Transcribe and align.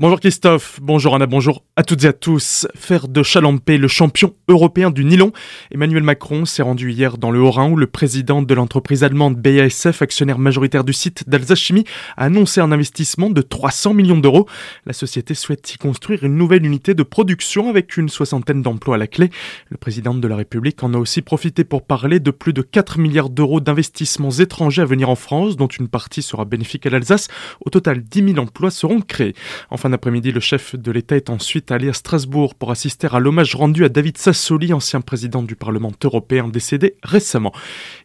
Bonjour 0.00 0.18
Christophe, 0.18 0.78
bonjour 0.80 1.14
Anna, 1.14 1.26
bonjour 1.26 1.62
à 1.76 1.82
toutes 1.82 2.04
et 2.04 2.06
à 2.06 2.14
tous. 2.14 2.66
Faire 2.74 3.06
de 3.06 3.22
Chalampé 3.22 3.76
le 3.76 3.86
champion 3.86 4.34
européen 4.48 4.90
du 4.90 5.04
nylon, 5.04 5.30
Emmanuel 5.70 6.02
Macron 6.02 6.46
s'est 6.46 6.62
rendu 6.62 6.90
hier 6.90 7.18
dans 7.18 7.30
le 7.30 7.38
Haut-Rhin 7.38 7.68
où 7.68 7.76
le 7.76 7.86
président 7.86 8.40
de 8.40 8.54
l'entreprise 8.54 9.04
allemande 9.04 9.36
BASF, 9.36 10.00
actionnaire 10.00 10.38
majoritaire 10.38 10.84
du 10.84 10.94
site 10.94 11.28
d'Alsace 11.28 11.58
Chimie, 11.58 11.84
a 12.16 12.24
annoncé 12.24 12.62
un 12.62 12.72
investissement 12.72 13.28
de 13.28 13.42
300 13.42 13.92
millions 13.92 14.16
d'euros. 14.16 14.48
La 14.86 14.94
société 14.94 15.34
souhaite 15.34 15.74
y 15.74 15.76
construire 15.76 16.24
une 16.24 16.34
nouvelle 16.34 16.64
unité 16.64 16.94
de 16.94 17.02
production 17.02 17.68
avec 17.68 17.98
une 17.98 18.08
soixantaine 18.08 18.62
d'emplois 18.62 18.94
à 18.94 18.98
la 18.98 19.06
clé. 19.06 19.28
Le 19.68 19.76
président 19.76 20.14
de 20.14 20.26
la 20.26 20.36
République 20.36 20.82
en 20.82 20.94
a 20.94 20.96
aussi 20.96 21.20
profité 21.20 21.62
pour 21.62 21.82
parler 21.82 22.20
de 22.20 22.30
plus 22.30 22.54
de 22.54 22.62
4 22.62 22.98
milliards 22.98 23.28
d'euros 23.28 23.60
d'investissements 23.60 24.30
étrangers 24.30 24.80
à 24.80 24.86
venir 24.86 25.10
en 25.10 25.14
France, 25.14 25.58
dont 25.58 25.66
une 25.66 25.88
partie 25.88 26.22
sera 26.22 26.46
bénéfique 26.46 26.86
à 26.86 26.88
l'Alsace. 26.88 27.28
Au 27.66 27.68
total, 27.68 28.00
10 28.00 28.32
000 28.32 28.38
emplois 28.38 28.70
seront 28.70 29.02
créés. 29.02 29.34
Enfin, 29.68 29.89
après-midi, 29.92 30.32
le 30.32 30.40
chef 30.40 30.76
de 30.76 30.90
l'État 30.90 31.16
est 31.16 31.30
ensuite 31.30 31.70
allé 31.70 31.88
à 31.88 31.92
Strasbourg 31.92 32.54
pour 32.54 32.70
assister 32.70 33.08
à 33.10 33.18
l'hommage 33.18 33.54
rendu 33.54 33.84
à 33.84 33.88
David 33.88 34.18
Sassoli, 34.18 34.72
ancien 34.72 35.00
président 35.00 35.42
du 35.42 35.56
Parlement 35.56 35.92
européen 36.04 36.48
décédé 36.48 36.96
récemment. 37.02 37.52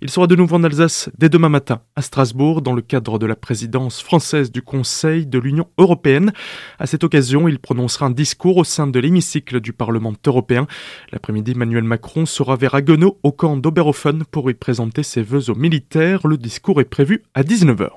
Il 0.01 0.09
sera 0.09 0.27
de 0.27 0.35
nouveau 0.35 0.55
en 0.55 0.63
Alsace 0.63 1.09
dès 1.17 1.29
demain 1.29 1.49
matin 1.49 1.81
à 1.95 2.01
Strasbourg 2.01 2.61
dans 2.61 2.73
le 2.73 2.81
cadre 2.81 3.19
de 3.19 3.25
la 3.25 3.35
présidence 3.35 4.01
française 4.01 4.51
du 4.51 4.61
Conseil 4.61 5.25
de 5.25 5.39
l'Union 5.39 5.67
européenne. 5.77 6.33
À 6.79 6.87
cette 6.87 7.03
occasion, 7.03 7.47
il 7.47 7.59
prononcera 7.59 8.07
un 8.07 8.11
discours 8.11 8.57
au 8.57 8.63
sein 8.63 8.87
de 8.87 8.99
l'hémicycle 8.99 9.59
du 9.59 9.73
Parlement 9.73 10.13
européen. 10.25 10.67
L'après-midi, 11.11 11.51
Emmanuel 11.51 11.83
Macron 11.83 12.25
sera 12.25 12.55
vers 12.55 12.75
Haguenau 12.75 13.19
au 13.23 13.31
camp 13.31 13.57
d'Oberhofen 13.57 14.23
pour 14.25 14.49
y 14.49 14.53
présenter 14.53 15.03
ses 15.03 15.21
vœux 15.21 15.49
aux 15.49 15.55
militaires. 15.55 16.27
Le 16.27 16.37
discours 16.37 16.81
est 16.81 16.85
prévu 16.85 17.23
à 17.33 17.43
19h. 17.43 17.89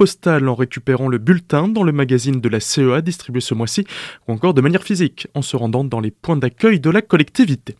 en 0.47 0.55
récupérant 0.55 1.07
le 1.07 1.17
bulletin 1.17 1.67
dans 1.67 1.83
le 1.83 1.91
magazine 1.91 2.41
de 2.41 2.49
la 2.49 2.59
CEA 2.59 3.01
distribué 3.01 3.41
ce 3.41 3.53
mois-ci, 3.53 3.85
ou 4.27 4.33
encore 4.33 4.53
de 4.53 4.61
manière 4.61 4.83
physique 4.83 5.27
en 5.33 5.41
se 5.41 5.55
rendant 5.57 5.83
dans 5.83 5.99
les 5.99 6.11
points 6.11 6.37
d'accueil 6.37 6.79
de 6.79 6.89
la 6.89 7.01
collectivité. 7.01 7.75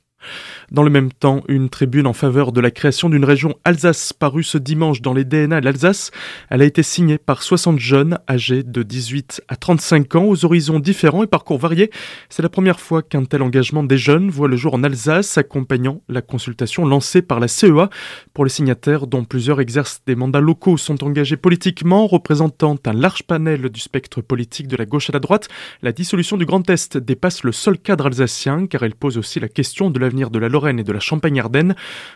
Dans 0.72 0.84
le 0.84 0.90
même 0.90 1.12
temps, 1.12 1.44
une 1.48 1.70
tribune 1.70 2.08
en 2.08 2.14
faveur 2.14 2.52
de 2.52 2.62
la 2.62 2.72
création 2.72 3.10
d'une 3.10 3.26
région 3.26 3.56
Alsace 3.64 4.14
parue 4.14 4.44
ce 4.44 4.58
dimanche 4.58 5.02
dans 5.02 5.14
les 5.14 5.24
DNA 5.24 5.60
de 5.60 5.66
l'Alsace. 5.66 6.12
Elle 6.50 6.62
a 6.62 6.66
été 6.66 6.84
signée 6.84 7.18
par 7.18 7.44
60 7.44 7.80
jeunes 7.80 8.18
âgés 8.30 8.64
de 8.64 8.84
18 8.84 9.44
à 9.48 9.56
35 9.56 10.16
ans 10.16 10.26
aux 10.26 10.46
horizons 10.46 10.80
différents 10.80 11.24
et 11.24 11.28
parcours 11.28 11.60
variés. 11.60 11.92
C'est 12.30 12.44
la 12.44 12.50
première 12.50 12.80
fois 12.80 13.02
qu'un 13.02 13.26
tel 13.26 13.42
engagement 13.42 13.84
des 13.84 13.98
jeunes 13.98 14.30
voit 14.30 14.48
le 14.48 14.56
jour 14.56 14.74
en 14.74 14.84
Alsace, 14.84 15.38
accompagnant 15.38 16.02
la 16.10 16.22
consultation 16.22 16.86
lancée 16.86 17.22
par 17.22 17.40
la 17.40 17.48
CEA. 17.48 17.90
Pour 18.34 18.44
les 18.44 18.50
signataires, 18.50 19.08
dont 19.08 19.24
plusieurs 19.24 19.62
exercent 19.62 20.02
des 20.06 20.16
mandats 20.16 20.42
locaux, 20.42 20.78
sont 20.78 21.04
engagés 21.04 21.38
politiquement, 21.38 22.08
représentant 22.08 22.76
un 22.86 22.94
large 22.94 23.24
panel 23.24 23.70
du 23.70 23.80
spectre 23.80 24.22
politique 24.22 24.68
de 24.68 24.78
la 24.78 24.86
gauche 24.86 25.10
à 25.10 25.14
la 25.14 25.20
droite, 25.20 25.48
la 25.82 25.92
dissolution 25.92 26.38
du 26.38 26.46
Grand 26.46 26.70
Est 26.70 26.98
dépasse 26.98 27.44
le 27.44 27.52
seul 27.52 27.78
cadre 27.78 28.08
alsacien, 28.08 28.68
car 28.68 28.84
elle 28.84 28.96
pose 28.96 29.18
aussi 29.18 29.40
la 29.40 29.48
question 29.48 29.90
de 29.90 30.00
l'avenir 30.00 30.15
de 30.16 30.40
la 30.40 30.50
Lorraine 30.50 30.80
et 30.80 30.84
de 30.84 30.92
la 30.92 31.00
Champagne-Ardenne. 31.00 31.76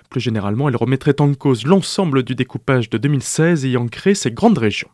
Plus 0.09 0.21
généralement, 0.21 0.69
elle 0.69 0.75
remettrait 0.75 1.19
en 1.19 1.33
cause 1.33 1.65
l'ensemble 1.65 2.23
du 2.23 2.35
découpage 2.35 2.89
de 2.89 2.97
2016 2.97 3.65
ayant 3.65 3.87
créé 3.87 4.15
ces 4.15 4.31
grandes 4.31 4.57
régions. 4.57 4.89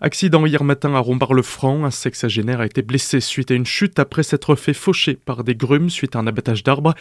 Accident 0.00 0.46
hier 0.46 0.62
matin 0.62 0.94
à 0.94 1.00
Rombard-le-Franc. 1.00 1.84
Un 1.84 1.90
sexagénaire 1.90 2.60
a 2.60 2.66
été 2.66 2.82
blessé 2.82 3.20
suite 3.20 3.50
à 3.50 3.54
une 3.54 3.66
chute 3.66 3.98
après 3.98 4.22
s'être 4.22 4.54
fait 4.54 4.74
faucher 4.74 5.14
par 5.14 5.42
des 5.42 5.54
grumes 5.54 5.90
suite 5.90 6.14
à 6.14 6.20
un 6.20 6.26
abattage 6.26 6.62
d'arbres. 6.62 6.94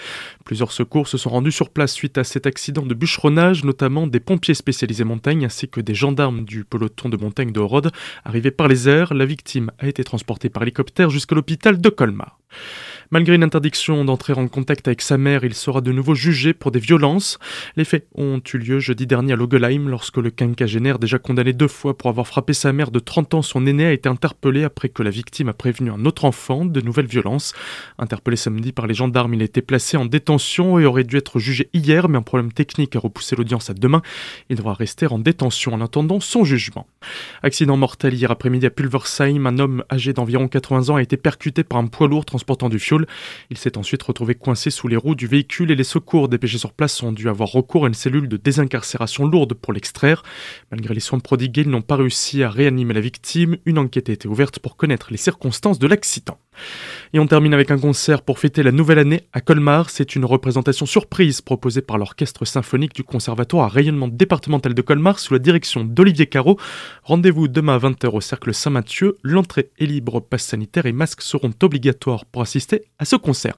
Plusieurs 0.46 0.72
secours 0.72 1.08
se 1.08 1.18
sont 1.18 1.30
rendus 1.30 1.52
sur 1.52 1.70
place 1.70 1.94
suite 1.94 2.18
à 2.18 2.24
cet 2.24 2.48
accident 2.48 2.84
de 2.84 2.94
bûcheronnage, 2.94 3.64
notamment 3.64 4.08
des 4.08 4.20
pompiers 4.20 4.56
spécialisés 4.56 5.04
montagne 5.04 5.46
ainsi 5.46 5.68
que 5.68 5.82
des 5.82 5.94
gendarmes 5.94 6.44
du 6.44 6.64
peloton 6.64 7.10
de 7.10 7.18
montagne 7.18 7.52
de 7.52 7.60
Rhodes. 7.60 7.92
Arrivés 8.26 8.52
par 8.52 8.68
les 8.68 8.90
airs, 8.90 9.14
la 9.14 9.26
victime 9.26 9.72
a 9.78 9.88
été 9.88 10.04
transportée 10.04 10.50
par 10.50 10.64
hélicoptère 10.64 11.10
jusqu'à 11.10 11.36
l'hôpital 11.36 11.80
de 11.80 11.90
Colmar. 11.90 12.40
Malgré 13.10 13.36
une 13.36 13.44
interdiction 13.44 14.04
d'entrer 14.04 14.34
en 14.34 14.50
contact 14.50 14.90
avec 14.90 15.02
sa 15.02 15.18
mère, 15.18 15.46
il 15.46 15.54
sera 15.54 15.80
de 15.80 15.94
nouveau 15.94 16.14
jugé 16.14 16.54
pour 16.54 16.72
des 16.72 16.80
violences. 16.80 17.40
Les 17.78 17.86
faits 17.86 18.06
ont 18.16 18.42
eu 18.54 18.58
lieu 18.58 18.80
jeudi 18.80 19.08
dernier 19.08 19.32
à 19.32 19.36
Logelheim 19.38 19.88
lorsque 19.88 20.18
le 20.18 20.30
quinquagénaire, 20.30 21.00
déjà 21.00 21.18
condamné 21.18 21.54
deux 21.54 21.70
fois 21.70 21.98
pour 21.98 22.10
avoir 22.10 22.28
frappé 22.28 22.52
sa 22.52 22.74
mère 22.74 22.92
de 22.92 23.00
30 23.00 23.36
ans, 23.36 23.42
son 23.42 23.66
aîné, 23.66 23.86
a 23.86 23.94
été 23.94 24.10
interpellé 24.10 24.66
après 24.66 24.90
que 24.90 25.04
la 25.04 25.10
victime 25.10 25.48
a 25.48 25.54
prévenu 25.54 25.90
un 25.90 26.04
autre 26.04 26.26
enfant 26.26 26.66
de 26.66 26.82
nouvelles 26.82 27.08
violences. 27.08 27.54
Interpellé 27.98 28.36
samedi 28.36 28.74
par 28.74 28.88
les 28.88 28.94
gendarmes, 28.94 29.34
il 29.36 29.42
a 29.42 29.46
été 29.46 29.62
placé 29.62 29.96
en 29.96 30.06
détention 30.06 30.78
et 30.78 30.86
aurait 30.86 31.06
dû 31.06 31.16
être 31.16 31.40
jugé 31.40 31.70
hier, 31.74 32.10
mais 32.10 32.18
un 32.18 32.24
problème 32.24 32.52
technique 32.52 32.98
a 32.98 33.00
repoussé 33.00 33.38
l'audience 33.38 33.70
à 33.70 33.74
demain. 33.74 34.02
Il 34.50 34.58
devra 34.58 34.74
rester 34.74 35.08
en 35.08 35.18
détention 35.18 35.74
en 35.74 35.80
attendant 35.80 36.20
son 36.20 36.44
jugement. 36.44 36.88
Accident 37.42 37.78
mortel 37.78 38.14
hier 38.16 38.32
après-midi 38.32 38.66
à 38.66 38.70
Pulversheim, 38.70 39.46
un 39.46 39.60
homme 39.60 39.86
âgé 39.90 40.12
d'environ 40.12 40.50
80 40.50 40.90
ans 40.90 40.96
a 40.98 41.02
été 41.02 41.16
percuté 41.16 41.64
par 41.64 41.80
un 41.80 41.88
poids 41.88 42.10
lourd 42.10 42.26
transportant 42.26 42.68
du 42.68 42.80
fioul. 42.80 42.97
Il 43.50 43.58
s'est 43.58 43.78
ensuite 43.78 44.02
retrouvé 44.02 44.34
coincé 44.34 44.72
sous 44.72 44.88
les 44.88 44.96
roues 44.96 45.16
du 45.16 45.28
véhicule 45.28 45.70
et 45.72 45.76
les 45.76 45.84
secours 45.84 46.30
dépêchés 46.30 46.58
sur 46.58 46.74
place 46.74 47.04
ont 47.04 47.12
dû 47.12 47.30
avoir 47.30 47.50
recours 47.50 47.86
à 47.86 47.88
une 47.88 47.94
cellule 47.94 48.28
de 48.28 48.38
désincarcération 48.38 49.26
lourde 49.28 49.54
pour 49.54 49.74
l'extraire. 49.74 50.24
Malgré 50.72 50.94
les 50.94 51.00
soins 51.00 51.20
prodigués, 51.20 51.62
ils 51.62 51.70
n'ont 51.70 51.82
pas 51.82 51.98
réussi 51.98 52.44
à 52.44 52.50
réanimer 52.50 52.94
la 52.94 53.02
victime. 53.02 53.58
Une 53.66 53.78
enquête 53.78 54.10
a 54.10 54.14
été 54.14 54.28
ouverte 54.28 54.60
pour 54.60 54.78
connaître 54.78 55.08
les 55.12 55.18
circonstances 55.18 55.80
de 55.80 55.88
l'accident. 55.88 56.40
Et 57.14 57.20
on 57.20 57.28
termine 57.28 57.54
avec 57.54 57.72
un 57.72 57.78
concert 57.78 58.22
pour 58.22 58.40
fêter 58.40 58.64
la 58.64 58.72
nouvelle 58.72 59.00
année 59.00 59.24
à 59.34 59.42
Colmar. 59.42 59.90
C'est 59.90 60.16
une 60.16 60.26
représentation 60.26 60.86
surprise 60.86 61.42
proposée 61.42 61.82
par 61.82 61.98
l'orchestre 61.98 62.46
symphonique 62.46 62.96
du 62.96 63.04
Conservatoire 63.04 63.66
à 63.66 63.70
rayonnement 63.70 64.08
départemental 64.08 64.74
de 64.74 64.82
Colmar 64.82 65.20
sous 65.20 65.34
la 65.34 65.40
direction 65.40 65.84
d'Olivier 65.84 66.28
Caro. 66.28 66.58
Rendez-vous 67.04 67.48
demain 67.48 67.76
à 67.76 67.80
20h 67.80 68.08
au 68.08 68.22
Cercle 68.22 68.54
Saint-Mathieu. 68.54 69.18
L'entrée 69.24 69.70
est 69.80 69.86
libre, 69.86 70.20
passe 70.20 70.46
sanitaire 70.46 70.86
et 70.86 70.94
masques 70.94 71.22
seront 71.22 71.54
obligatoires 71.62 72.26
pour 72.26 72.42
assister 72.42 72.84
à 73.00 73.06
ce 73.06 73.16
concert. 73.16 73.56